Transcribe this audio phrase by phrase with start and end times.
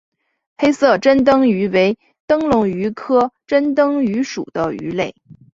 [0.57, 1.95] 黑色珍灯鱼为
[2.25, 5.13] 灯笼鱼科珍灯鱼属的鱼类。